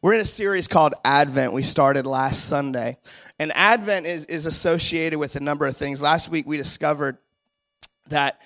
[0.00, 1.52] We're in a series called Advent.
[1.52, 2.98] We started last Sunday.
[3.40, 6.00] And Advent is, is associated with a number of things.
[6.00, 7.18] Last week we discovered
[8.08, 8.40] that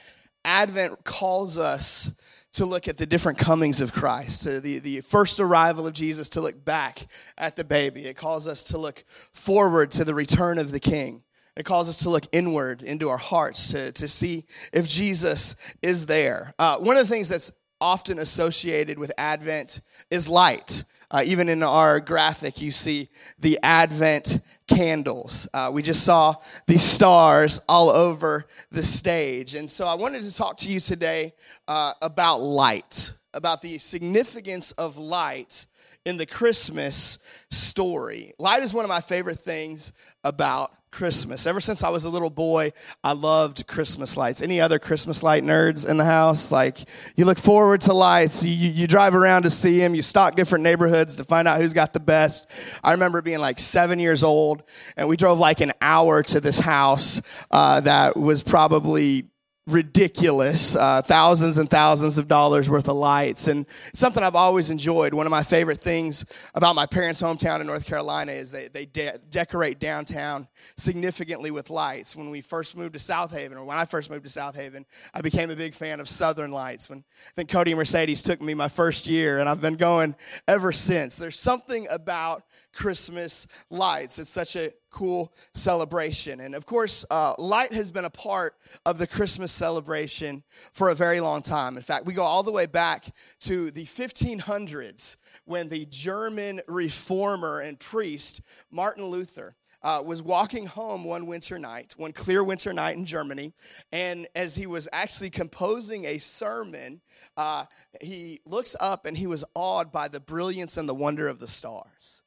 [0.46, 5.40] Advent calls us to look at the different comings of Christ, to the, the first
[5.40, 8.06] arrival of Jesus, to look back at the baby.
[8.06, 11.22] It calls us to look forward to the return of the King.
[11.54, 16.06] It calls us to look inward into our hearts to, to see if Jesus is
[16.06, 16.54] there.
[16.58, 17.52] Uh, one of the things that's
[17.82, 20.84] often associated with Advent is light.
[21.10, 23.08] Uh, even in our graphic, you see
[23.40, 25.48] the Advent candles.
[25.52, 26.32] Uh, we just saw
[26.66, 29.56] the stars all over the stage.
[29.56, 31.32] And so I wanted to talk to you today
[31.66, 35.66] uh, about light, about the significance of light
[36.06, 38.32] in the Christmas story.
[38.38, 39.92] Light is one of my favorite things
[40.24, 41.46] about Christmas.
[41.46, 42.70] Ever since I was a little boy,
[43.02, 44.42] I loved Christmas lights.
[44.42, 46.52] Any other Christmas light nerds in the house?
[46.52, 50.36] Like, you look forward to lights, you, you drive around to see them, you stalk
[50.36, 52.78] different neighborhoods to find out who's got the best.
[52.84, 54.62] I remember being like seven years old,
[54.96, 59.31] and we drove like an hour to this house uh, that was probably
[59.68, 63.46] ridiculous uh, thousands and thousands of dollars worth of lights.
[63.46, 66.24] And something i've always enjoyed one of my favorite things
[66.54, 71.70] about my parents hometown in north carolina is they, they de- decorate downtown significantly with
[71.70, 72.16] lights.
[72.16, 75.50] When we first moved to Southaven or when i first moved to Southaven i became
[75.50, 76.90] a big fan of southern lights.
[76.90, 80.16] When i think cody and mercedes took me my first year and i've been going
[80.48, 81.18] ever since.
[81.18, 82.42] There's something about
[82.74, 84.18] christmas lights.
[84.18, 86.40] It's such a cool celebration.
[86.40, 88.54] And of course, uh, light has been a part
[88.86, 91.76] of the Christmas celebration for a very long time.
[91.76, 93.06] In fact, we go all the way back
[93.40, 99.56] to the 1500s when the German reformer and priest Martin Luther.
[99.84, 103.52] Uh, was walking home one winter night, one clear winter night in Germany,
[103.90, 107.00] and as he was actually composing a sermon,
[107.36, 107.64] uh,
[108.00, 111.48] he looks up and he was awed by the brilliance and the wonder of the
[111.48, 112.22] stars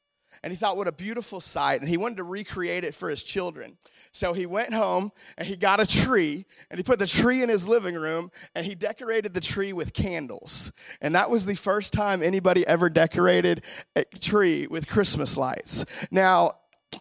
[0.45, 1.81] and he thought, what a beautiful sight.
[1.81, 3.77] And he wanted to recreate it for his children.
[4.11, 7.49] So he went home and he got a tree and he put the tree in
[7.49, 10.71] his living room and he decorated the tree with candles.
[11.01, 16.07] And that was the first time anybody ever decorated a tree with Christmas lights.
[16.11, 16.51] Now,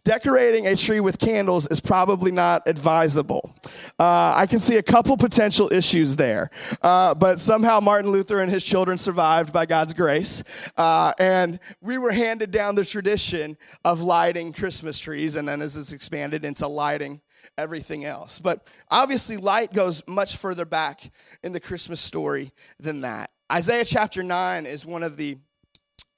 [0.03, 3.55] decorating a tree with candles is probably not advisable.
[3.99, 6.51] Uh, I can see a couple potential issues there.
[6.83, 10.73] Uh, but somehow Martin Luther and his children survived by God's grace.
[10.77, 15.77] Uh, and we were handed down the tradition of lighting Christmas trees, and then as
[15.77, 17.21] it's expanded into lighting
[17.59, 18.39] everything else.
[18.39, 21.11] But obviously, light goes much further back
[21.43, 23.31] in the Christmas story than that.
[23.53, 25.37] Isaiah chapter 9 is one of the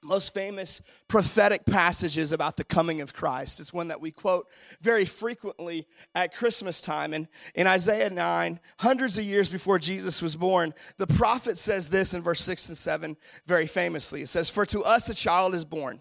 [0.07, 3.59] most famous prophetic passages about the coming of Christ.
[3.59, 4.47] It's one that we quote
[4.81, 5.85] very frequently
[6.15, 7.13] at Christmas time.
[7.13, 12.13] And in Isaiah 9, hundreds of years before Jesus was born, the prophet says this
[12.13, 14.21] in verse 6 and 7 very famously.
[14.21, 15.99] It says, For to us a child is born,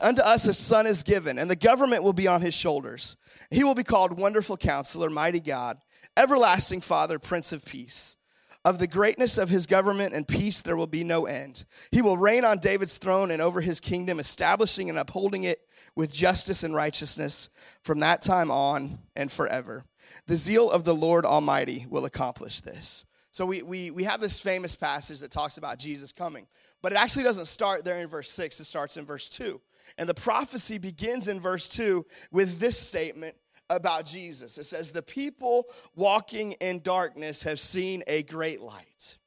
[0.00, 3.16] unto us a son is given, and the government will be on his shoulders.
[3.50, 5.78] He will be called Wonderful Counselor, Mighty God,
[6.16, 8.16] Everlasting Father, Prince of Peace.
[8.66, 11.64] Of the greatness of his government and peace, there will be no end.
[11.92, 15.60] He will reign on David's throne and over his kingdom, establishing and upholding it
[15.94, 17.50] with justice and righteousness
[17.84, 19.84] from that time on and forever.
[20.26, 23.04] The zeal of the Lord Almighty will accomplish this.
[23.30, 26.48] So we, we, we have this famous passage that talks about Jesus coming,
[26.82, 29.60] but it actually doesn't start there in verse 6, it starts in verse 2.
[29.96, 33.36] And the prophecy begins in verse 2 with this statement
[33.70, 34.58] about Jesus.
[34.58, 39.18] It says, The people walking in darkness have seen a great light.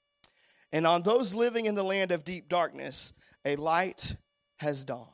[0.71, 3.13] And on those living in the land of deep darkness,
[3.45, 4.15] a light
[4.57, 5.07] has dawned.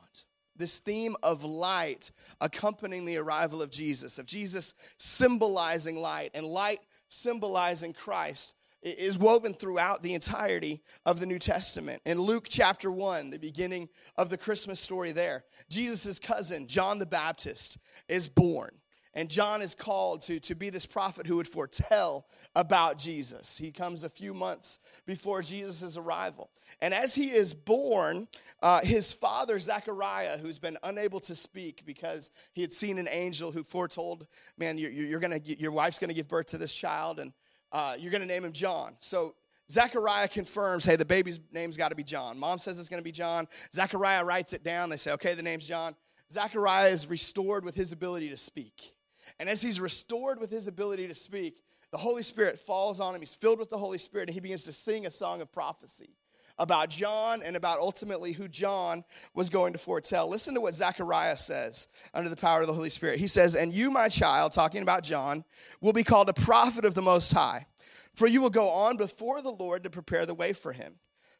[0.58, 2.10] This theme of light
[2.40, 9.52] accompanying the arrival of Jesus, of Jesus symbolizing light and light symbolizing Christ, is woven
[9.52, 12.00] throughout the entirety of the New Testament.
[12.06, 17.06] In Luke chapter 1, the beginning of the Christmas story there, Jesus' cousin, John the
[17.06, 18.70] Baptist, is born.
[19.16, 23.56] And John is called to, to be this prophet who would foretell about Jesus.
[23.56, 26.50] He comes a few months before Jesus' arrival.
[26.82, 28.28] And as he is born,
[28.62, 33.50] uh, his father, Zechariah, who's been unable to speak because he had seen an angel
[33.50, 34.26] who foretold,
[34.58, 37.32] man, you're, you're gonna, your wife's going to give birth to this child, and
[37.72, 38.96] uh, you're going to name him John.
[39.00, 39.34] So
[39.70, 42.38] Zechariah confirms, hey, the baby's name's got to be John.
[42.38, 43.48] Mom says it's going to be John.
[43.72, 44.90] Zechariah writes it down.
[44.90, 45.96] They say, okay, the name's John.
[46.30, 48.92] Zechariah is restored with his ability to speak.
[49.38, 51.62] And as he's restored with his ability to speak,
[51.92, 53.20] the Holy Spirit falls on him.
[53.20, 56.10] He's filled with the Holy Spirit, and he begins to sing a song of prophecy
[56.58, 60.28] about John and about ultimately who John was going to foretell.
[60.28, 63.18] Listen to what Zechariah says under the power of the Holy Spirit.
[63.18, 65.44] He says, And you, my child, talking about John,
[65.80, 67.66] will be called a prophet of the Most High,
[68.14, 70.94] for you will go on before the Lord to prepare the way for him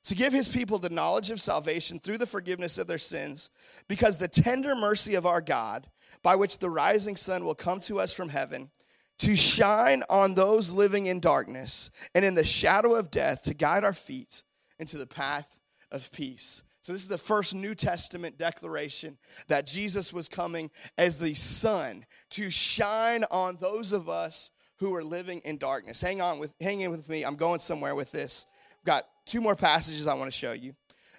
[0.07, 3.51] to give his people the knowledge of salvation through the forgiveness of their sins,
[3.89, 5.89] because the tender mercy of our God,
[6.23, 8.71] by which the rising sun will come to us from heaven,
[9.19, 13.83] to shine on those living in darkness and in the shadow of death, to guide
[13.83, 14.43] our feet
[14.79, 15.59] into the path
[15.91, 16.63] of peace.
[16.83, 19.19] So, this is the first New Testament declaration
[19.49, 25.03] that Jesus was coming as the sun to shine on those of us who are
[25.03, 26.01] living in darkness.
[26.01, 27.25] Hang on with hang in with me.
[27.25, 28.47] I'm going somewhere with this.
[28.79, 30.75] I've got two more passages I want to show you.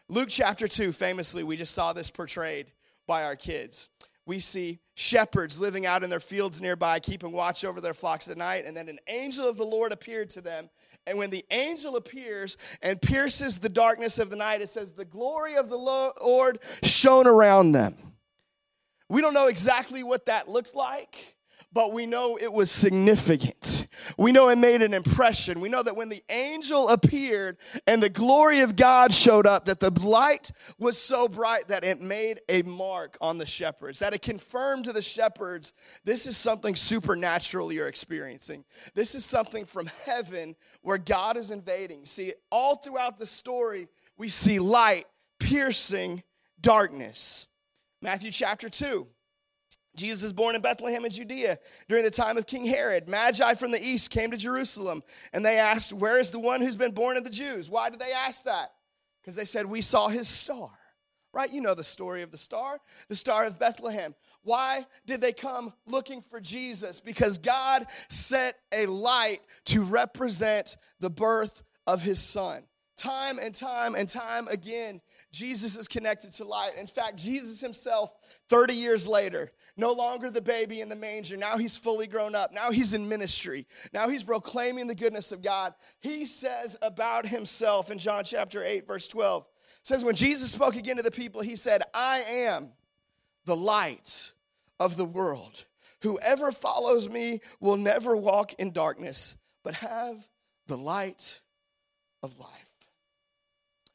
[0.10, 2.68] Luke chapter 2, famously, we just saw this portrayed
[3.06, 3.90] by our kids.
[4.26, 8.38] We see shepherds living out in their fields nearby, keeping watch over their flocks at
[8.38, 8.66] night.
[8.66, 10.70] And then an angel of the Lord appeared to them.
[11.06, 15.06] And when the angel appears and pierces the darkness of the night, it says, The
[15.06, 17.94] glory of the Lord shone around them.
[19.10, 21.37] We don't know exactly what that looked like
[21.74, 23.88] but we know it was significant.
[24.18, 25.60] We know it made an impression.
[25.60, 29.80] We know that when the angel appeared and the glory of God showed up, that
[29.80, 34.22] the light was so bright that it made a mark on the shepherds, that it
[34.22, 35.74] confirmed to the shepherds
[36.04, 38.64] this is something supernatural you're experiencing.
[38.96, 42.06] This is something from heaven where God is invading.
[42.06, 43.88] See, all throughout the story,
[44.18, 45.06] we see light
[45.40, 46.24] piercing
[46.62, 47.48] darkness.
[48.02, 49.08] Matthew chapter 2.
[49.98, 51.58] Jesus is born in Bethlehem in Judea
[51.90, 53.10] during the time of King Herod.
[53.10, 55.04] Magi from the east came to Jerusalem
[55.34, 57.70] and they asked, Where is the one who's been born of the Jews?
[57.70, 58.72] Why did they ask that?
[59.22, 60.70] Because they said, We saw his star.
[61.34, 61.52] Right?
[61.52, 62.80] You know the story of the star,
[63.10, 64.16] the star of Bethlehem.
[64.44, 67.00] Why did they come looking for Jesus?
[67.00, 72.64] Because God set a light to represent the birth of his son.
[72.98, 75.02] Time and time and time again,
[75.32, 76.72] Jesus is connected to light.
[76.80, 78.12] In fact, Jesus himself,
[78.50, 81.38] 30 years later, no longer the baby in the manger.
[81.38, 82.52] Now he's fully grown up.
[82.52, 83.68] Now he's in ministry.
[83.94, 85.76] Now he's proclaiming the goodness of God.
[86.00, 89.48] He says about himself in John chapter 8, verse 12,
[89.84, 92.72] says, When Jesus spoke again to the people, he said, I am
[93.46, 94.34] the light
[94.80, 95.66] of the world.
[96.02, 100.16] Whoever follows me will never walk in darkness, but have
[100.66, 101.42] the light
[102.24, 102.67] of life.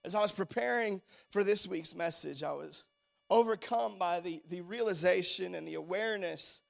[0.05, 1.01] As I was preparing
[1.31, 2.85] for this week's message, I was
[3.31, 6.61] overcome by the, the realization and the awareness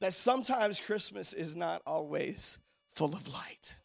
[0.00, 2.58] that sometimes Christmas is not always
[2.94, 3.78] full of light.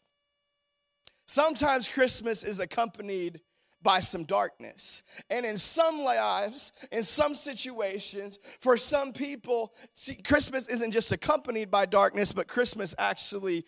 [1.26, 3.40] Sometimes Christmas is accompanied
[3.82, 5.02] by some darkness.
[5.30, 11.70] And in some lives, in some situations, for some people, see, Christmas isn't just accompanied
[11.70, 13.64] by darkness, but Christmas actually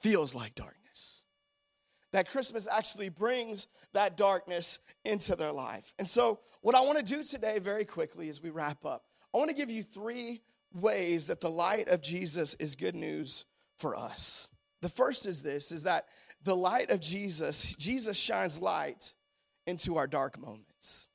[0.00, 0.77] feels like darkness
[2.12, 5.94] that Christmas actually brings that darkness into their life.
[5.98, 9.38] And so, what I want to do today, very quickly, as we wrap up, I
[9.38, 10.40] want to give you three
[10.72, 13.44] ways that the light of Jesus is good news
[13.76, 14.48] for us.
[14.80, 16.06] The first is this is that
[16.44, 19.14] the light of Jesus, Jesus shines light
[19.66, 21.08] into our dark moments.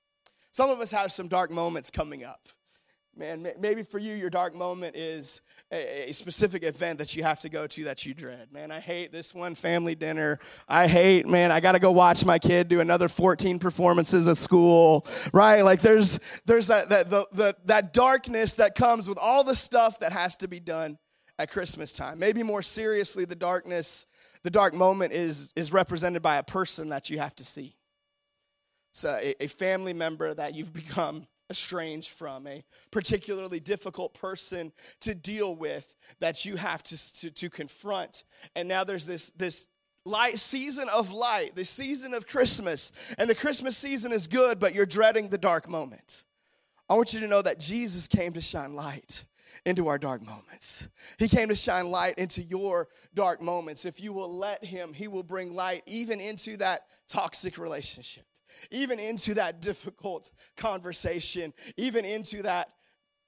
[0.51, 2.42] Some of us have some dark moments coming up.
[3.15, 7.50] Man, maybe for you, your dark moment is a, specific event that you have to
[7.50, 8.51] go to that you dread.
[8.51, 10.39] Man, I hate this one family dinner.
[10.68, 14.38] I hate, man, I got to go watch my kid do another 14 performances at
[14.38, 15.62] school, right?
[15.62, 20.00] Like there's there's that that the, the that darkness that comes with all the stuff
[20.00, 20.98] that has to be done
[21.38, 22.18] at Christmas time.
[22.18, 24.07] Maybe more seriously, the darkness,
[24.42, 27.75] the dark moment is is represented by a person that you have to see.
[28.92, 35.13] So a, a family member that you've become estranged from, a particularly difficult person to
[35.13, 38.24] deal with that you have to, to, to confront.
[38.55, 39.67] And now there's this, this
[40.03, 43.13] light season of light, the season of Christmas.
[43.19, 46.24] And the Christmas season is good, but you're dreading the dark moment.
[46.89, 49.25] I want you to know that Jesus came to shine light
[49.65, 50.89] into our dark moments.
[51.19, 53.86] He came to shine light into your dark moments.
[53.86, 58.25] If you will let Him, He will bring light even into that toxic relationship
[58.72, 62.69] even into that difficult conversation, even into that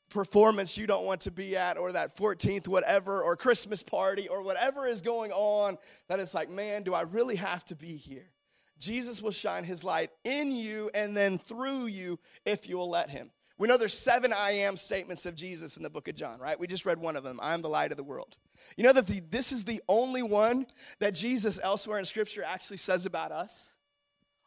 [0.10, 4.44] performance you don't want to be at, or that 14th, whatever, or Christmas party, or
[4.44, 5.77] whatever is going on,
[6.08, 8.32] that it's like, man, do I really have to be here?
[8.79, 13.10] Jesus will shine his light in you and then through you if you will let
[13.10, 13.32] him.
[13.58, 16.60] We know there's seven I am statements of Jesus in the book of John, right?
[16.60, 17.39] We just read one of them.
[17.41, 18.36] I am the light of the world.
[18.75, 20.67] You know that the, this is the only one
[21.00, 23.75] that Jesus elsewhere in scripture actually says about us?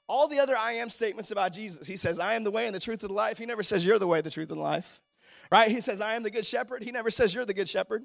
[0.08, 2.74] All the other I am statements about Jesus, he says, I am the way and
[2.74, 3.38] the truth of the life.
[3.38, 5.00] He never says, You're the way, the truth, and the life.
[5.52, 5.70] Right?
[5.70, 6.82] He says, I am the good shepherd.
[6.82, 8.04] He never says, You're the good shepherd.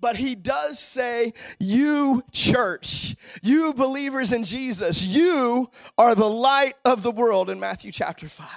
[0.00, 7.02] But he does say, You, church, you believers in Jesus, you are the light of
[7.02, 8.48] the world in Matthew chapter 5.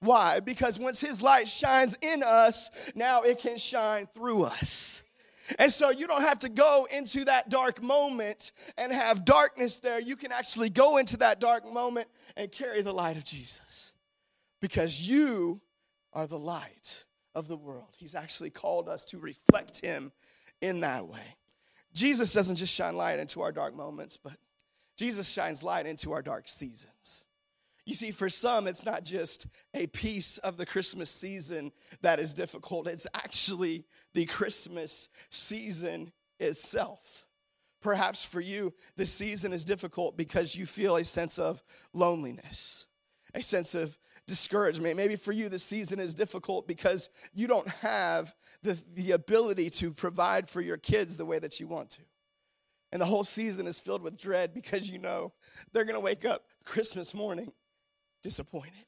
[0.00, 0.40] Why?
[0.40, 5.02] Because once his light shines in us, now it can shine through us.
[5.58, 10.00] And so you don't have to go into that dark moment and have darkness there.
[10.00, 13.94] You can actually go into that dark moment and carry the light of Jesus
[14.60, 15.60] because you
[16.12, 17.04] are the light
[17.34, 17.96] of the world.
[17.98, 20.12] He's actually called us to reflect Him
[20.60, 21.36] in that way.
[21.92, 24.36] Jesus doesn't just shine light into our dark moments, but
[24.96, 27.24] Jesus shines light into our dark seasons.
[27.90, 32.34] You see, for some, it's not just a piece of the Christmas season that is
[32.34, 37.26] difficult, it's actually the Christmas season itself.
[37.82, 42.86] Perhaps for you, the season is difficult because you feel a sense of loneliness,
[43.34, 44.96] a sense of discouragement.
[44.96, 48.32] Maybe for you, the season is difficult because you don't have
[48.62, 52.02] the, the ability to provide for your kids the way that you want to.
[52.92, 55.32] And the whole season is filled with dread because you know
[55.72, 57.50] they're gonna wake up Christmas morning
[58.22, 58.84] disappointed.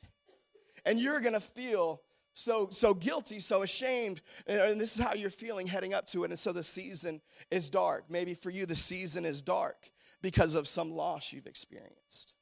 [0.85, 2.03] And you're gonna feel
[2.35, 6.31] so so guilty, so ashamed, and this is how you're feeling heading up to it.
[6.31, 7.21] And so the season
[7.51, 8.05] is dark.
[8.09, 9.91] Maybe for you the season is dark
[10.23, 12.35] because of some loss you've experienced.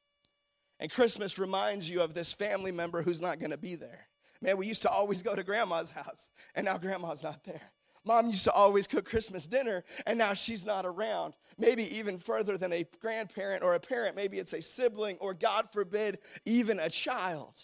[0.79, 4.09] And Christmas reminds you of this family member who's not going to be there.
[4.41, 7.61] Man, we used to always go to grandma's house, and now grandma's not there.
[8.05, 11.35] Mom used to always cook Christmas dinner, and now she's not around.
[11.59, 15.69] Maybe even further than a grandparent or a parent, maybe it's a sibling, or God
[15.73, 17.59] forbid, even a child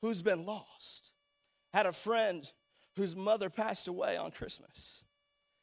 [0.00, 1.12] who's been lost.
[1.74, 2.50] Had a friend
[2.94, 5.02] whose mother passed away on Christmas,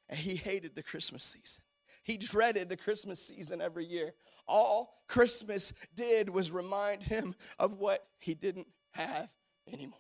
[0.10, 1.64] and he hated the Christmas season.
[2.04, 4.14] He dreaded the Christmas season every year.
[4.46, 9.32] All Christmas did was remind him of what he didn't have
[9.72, 10.00] anymore.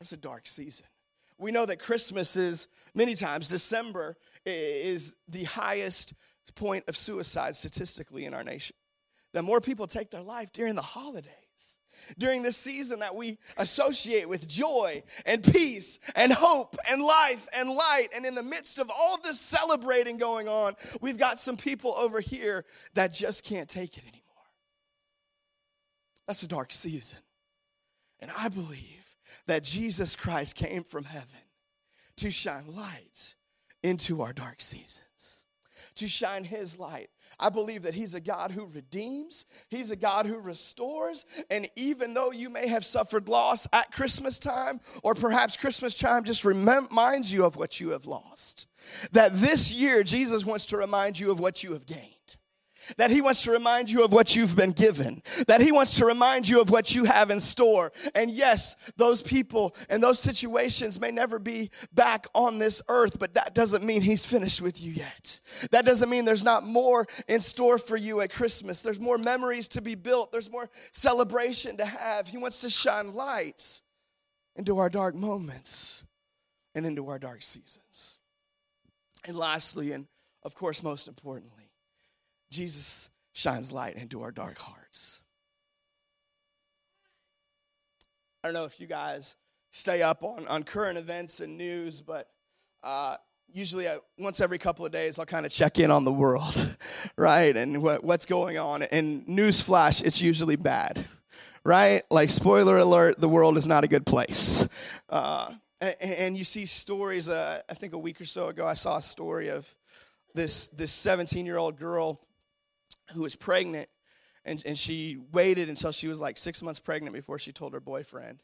[0.00, 0.86] It's a dark season.
[1.40, 6.14] We know that Christmas is, many times, December is the highest
[6.54, 8.76] point of suicide statistically in our nation.
[9.32, 11.34] That more people take their life during the holidays
[12.18, 17.68] during this season that we associate with joy and peace and hope and life and
[17.68, 18.08] light.
[18.14, 22.20] And in the midst of all this celebrating going on, we've got some people over
[22.20, 24.20] here that just can't take it anymore.
[26.26, 27.18] That's a dark season.
[28.20, 28.99] And I believe
[29.46, 31.40] that Jesus Christ came from heaven
[32.16, 33.34] to shine light
[33.82, 35.44] into our dark seasons,
[35.94, 37.10] to shine his light
[37.40, 41.24] I believe that He's a God who redeems, He's a God who restores.
[41.50, 46.24] And even though you may have suffered loss at Christmas time, or perhaps Christmas time
[46.24, 48.68] just reminds you of what you have lost,
[49.12, 52.14] that this year Jesus wants to remind you of what you have gained
[52.96, 56.06] that He wants to remind you of what you've been given, that He wants to
[56.06, 57.92] remind you of what you have in store.
[58.14, 63.34] And yes, those people and those situations may never be back on this earth, but
[63.34, 65.40] that doesn't mean He's finished with you yet.
[65.72, 68.80] That doesn't mean there's not more in store for you at Christmas.
[68.80, 72.28] There's more memories to be built, there's more celebration to have.
[72.28, 73.82] He wants to shine light
[74.56, 76.04] into our dark moments
[76.74, 78.18] and into our dark seasons.
[79.26, 80.06] And lastly, and
[80.42, 81.59] of course, most importantly,
[82.50, 85.22] Jesus shines light into our dark hearts.
[88.42, 89.36] I don't know if you guys
[89.70, 92.28] stay up on, on current events and news, but
[92.82, 93.16] uh,
[93.52, 96.76] usually I, once every couple of days I'll kind of check in on the world,
[97.16, 97.54] right?
[97.54, 98.82] And what, what's going on.
[98.82, 101.04] And newsflash, it's usually bad,
[101.64, 102.02] right?
[102.10, 104.68] Like, spoiler alert, the world is not a good place.
[105.08, 108.74] Uh, and, and, you see stories, uh, I think a week or so ago, I
[108.74, 109.74] saw a story of
[110.34, 112.20] this, this 17 year old girl
[113.14, 113.88] who was pregnant,
[114.44, 117.80] and, and she waited until she was like six months pregnant before she told her
[117.80, 118.42] boyfriend.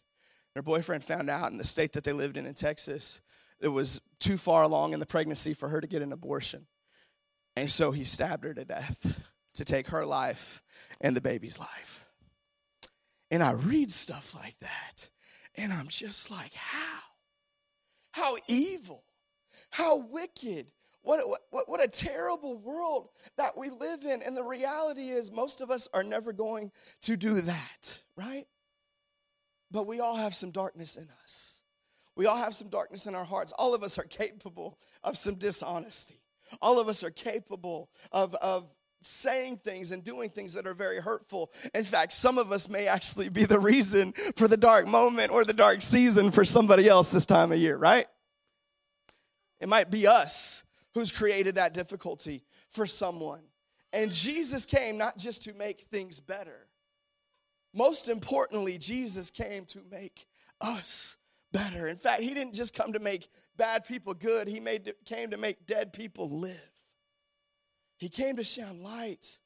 [0.55, 3.21] Her boyfriend found out in the state that they lived in in Texas,
[3.61, 6.67] it was too far along in the pregnancy for her to get an abortion.
[7.57, 9.23] And so he stabbed her to death
[9.55, 10.63] to take her life
[11.01, 12.07] and the baby's life.
[13.31, 15.11] And I read stuff like that,
[15.57, 17.01] and I'm just like, how?
[18.13, 19.05] How evil,
[19.71, 20.69] how wicked,
[21.07, 21.21] what,
[21.51, 24.23] what, what a terrible world that we live in.
[24.23, 26.73] And the reality is, most of us are never going
[27.03, 28.45] to do that, right?
[29.71, 31.63] But we all have some darkness in us.
[32.17, 33.53] We all have some darkness in our hearts.
[33.53, 36.23] All of us are capable of some dishonesty.
[36.61, 40.99] All of us are capable of, of saying things and doing things that are very
[40.99, 41.53] hurtful.
[41.73, 45.45] In fact, some of us may actually be the reason for the dark moment or
[45.45, 48.07] the dark season for somebody else this time of year, right?
[49.61, 50.65] It might be us
[50.97, 53.43] who's created that difficulty for someone.
[53.93, 56.69] And Jesus came not just to make things better,
[57.75, 60.25] most importantly, Jesus came to make
[60.63, 61.19] us
[61.53, 61.87] better.
[61.87, 65.37] In fact, he didn't just come to make bad people good, he made, came to
[65.37, 66.71] make dead people live.
[67.99, 69.39] He came to shine light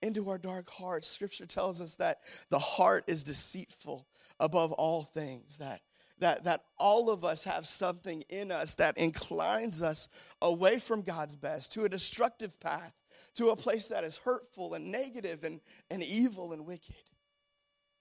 [0.00, 1.08] into our dark hearts.
[1.08, 4.06] Scripture tells us that the heart is deceitful
[4.40, 5.82] above all things, that
[6.18, 11.36] that, that all of us have something in us that inclines us away from God's
[11.36, 13.00] best to a destructive path,
[13.34, 16.94] to a place that is hurtful and negative and, and evil and wicked.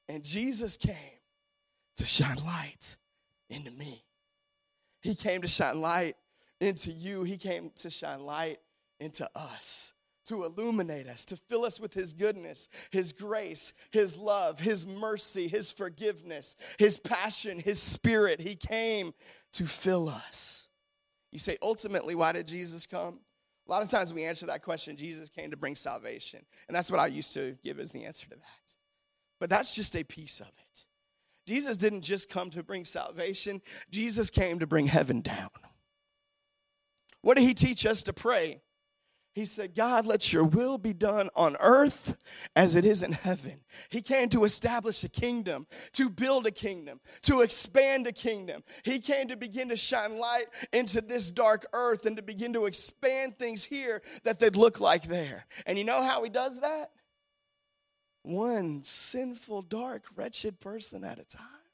[0.08, 0.96] And Jesus came
[1.98, 2.98] to shine light
[3.50, 4.04] into me.
[5.02, 6.16] He came to shine light
[6.62, 7.24] into you.
[7.24, 8.58] He came to shine light
[9.00, 9.95] into us
[10.26, 15.48] to illuminate us, to fill us with His goodness, His grace, His love, His mercy,
[15.48, 18.42] His forgiveness, His passion, His spirit.
[18.42, 19.14] He came
[19.54, 20.68] to fill us.
[21.32, 23.20] You say, ultimately, why did Jesus come?
[23.68, 26.40] A lot of times we answer that question Jesus came to bring salvation.
[26.68, 28.76] And that's what I used to give as the answer to that.
[29.40, 30.86] But that's just a piece of it.
[31.48, 35.50] Jesus didn't just come to bring salvation, Jesus came to bring heaven down.
[37.22, 38.62] What did he teach us to pray?
[39.36, 43.52] He said, God, let your will be done on earth as it is in heaven.
[43.90, 48.64] He came to establish a kingdom, to build a kingdom, to expand a kingdom.
[48.86, 52.66] He came to begin to shine light into this dark earth and to begin to
[52.66, 55.46] expand things here that they'd look like there.
[55.66, 56.88] And you know how he does that?
[58.24, 61.65] One sinful, dark, wretched person at a time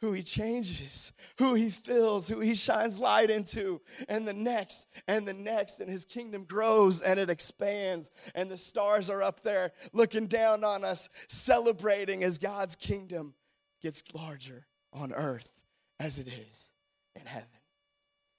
[0.00, 5.28] who he changes, who he fills, who he shines light into, and the next, and
[5.28, 9.72] the next, and his kingdom grows and it expands, and the stars are up there
[9.92, 13.34] looking down on us, celebrating as God's kingdom
[13.82, 15.62] gets larger on earth
[15.98, 16.72] as it is
[17.14, 17.48] in heaven.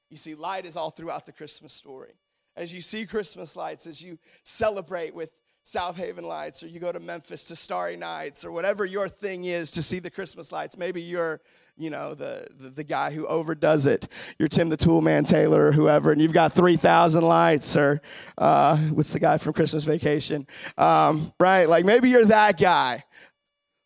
[0.10, 2.14] You see, light is all throughout the Christmas story.
[2.58, 7.00] As you see Christmas lights, as you celebrate with Southaven lights, or you go to
[7.00, 10.76] Memphis to Starry Nights, or whatever your thing is to see the Christmas lights.
[10.76, 11.40] Maybe you're,
[11.78, 14.08] you know, the, the, the guy who overdoes it.
[14.40, 18.02] You're Tim the Toolman Taylor or whoever, and you've got 3,000 lights, or
[18.40, 20.48] uh, what's the guy from Christmas Vacation?
[20.80, 21.70] Um, right?
[21.70, 23.04] Like maybe you're that guy.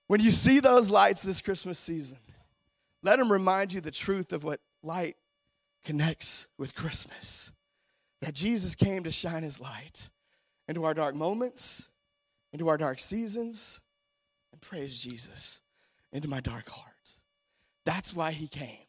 [0.07, 2.19] When you see those lights this Christmas season,
[3.03, 5.17] let them remind you the truth of what light
[5.83, 7.51] connects with Christmas.
[8.21, 10.09] That Jesus came to shine his light
[10.67, 11.89] into our dark moments,
[12.53, 13.81] into our dark seasons,
[14.51, 15.61] and praise Jesus
[16.11, 16.93] into my dark heart.
[17.85, 18.85] That's why he came.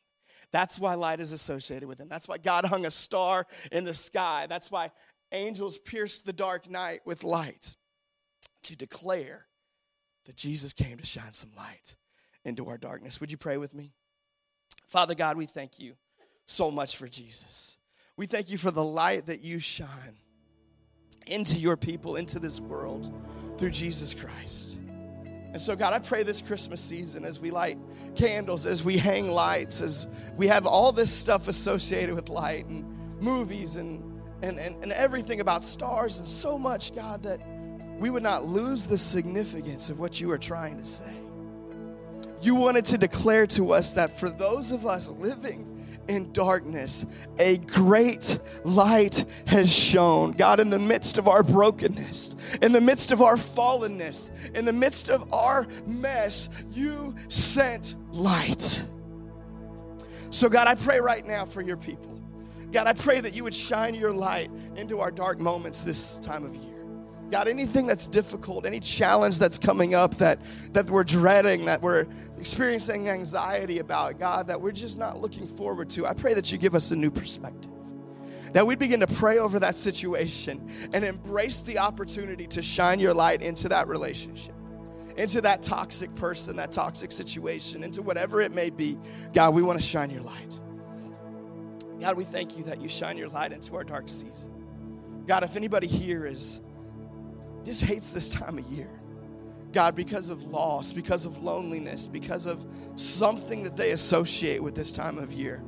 [0.53, 2.09] That's why light is associated with him.
[2.09, 4.47] That's why God hung a star in the sky.
[4.49, 4.91] That's why
[5.33, 7.75] angels pierced the dark night with light
[8.63, 9.47] to declare
[10.25, 11.97] that Jesus came to shine some light
[12.45, 13.21] into our darkness.
[13.21, 13.93] Would you pray with me?
[14.87, 15.97] Father God, we thank you
[16.47, 17.79] so much for Jesus.
[18.17, 20.17] We thank you for the light that you shine
[21.27, 23.13] into your people, into this world
[23.59, 24.81] through Jesus Christ.
[25.57, 27.79] And so, God, I pray this Christmas season as we light
[28.15, 32.85] candles, as we hang lights, as we have all this stuff associated with light and
[33.21, 37.41] movies and, and, and, and everything about stars and so much, God, that
[37.99, 41.23] we would not lose the significance of what you are trying to say.
[42.43, 45.76] You wanted to declare to us that for those of us living
[46.09, 50.33] in darkness, a great light has shone.
[50.33, 54.73] God, in the midst of our brokenness, in the midst of our fallenness, in the
[54.73, 58.85] midst of our mess, you sent light.
[60.31, 62.21] So, God, I pray right now for your people.
[62.73, 66.45] God, I pray that you would shine your light into our dark moments this time
[66.45, 66.76] of year.
[67.31, 70.41] God, anything that's difficult, any challenge that's coming up that,
[70.73, 72.07] that we're dreading, that we're
[72.39, 76.59] experiencing anxiety about, God, that we're just not looking forward to, I pray that you
[76.59, 77.73] give us a new perspective.
[78.53, 83.13] That we'd begin to pray over that situation and embrace the opportunity to shine your
[83.13, 84.55] light into that relationship,
[85.17, 88.97] into that toxic person, that toxic situation, into whatever it may be.
[89.33, 90.61] God, we want to shine your light.
[92.01, 94.53] God, we thank you that you shine your light into our dark season.
[95.27, 96.61] God, if anybody here is
[97.67, 98.89] just hates this time of year.
[99.73, 104.93] God, because of loss, because of loneliness, because of something that they associate with this
[104.93, 105.63] time of year.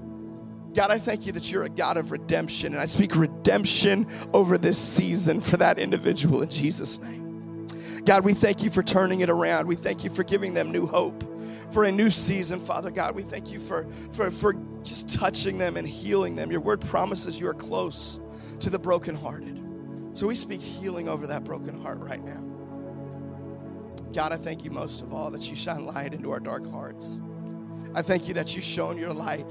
[0.74, 4.56] God, I thank you that you're a God of redemption, and I speak redemption over
[4.56, 7.66] this season for that individual in Jesus' name.
[8.04, 9.66] God, we thank you for turning it around.
[9.66, 11.24] We thank you for giving them new hope
[11.72, 13.14] for a new season, Father God.
[13.14, 16.50] We thank you for, for, for just touching them and healing them.
[16.50, 19.67] Your word promises you are close to the brokenhearted.
[20.18, 22.42] So we speak healing over that broken heart right now.
[24.12, 27.20] God, I thank you most of all that you shine light into our dark hearts.
[27.94, 29.46] I thank you that you shone your light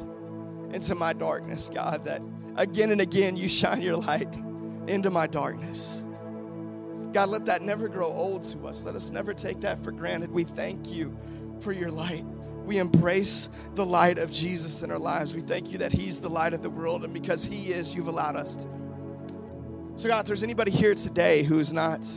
[0.73, 2.21] into my darkness, God, that
[2.58, 4.27] again and again you shine your light
[4.89, 6.03] into my darkness.
[7.13, 8.84] God, let that never grow old to us.
[8.84, 10.32] Let us never take that for granted.
[10.32, 11.17] We thank you
[11.62, 12.25] for your light.
[12.65, 15.34] We embrace the light of Jesus in our lives.
[15.34, 18.10] We thank you that He's the light of the world, and because He is, you've
[18.10, 18.87] allowed us to.
[19.97, 22.07] So, God, if there's anybody here today who's not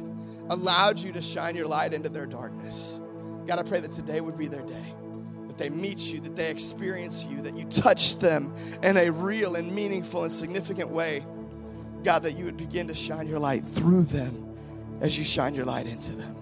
[0.50, 3.00] allowed you to shine your light into their darkness,
[3.46, 4.94] God, I pray that today would be their day
[5.46, 9.56] That they meet you, that they experience you, that you touch them in a real
[9.56, 11.24] and meaningful and significant way.
[12.04, 14.54] God, that you would begin to shine your light through them
[15.00, 16.36] as you shine your light into them.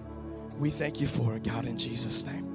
[0.59, 2.48] We thank you for it, God, in Jesus' name.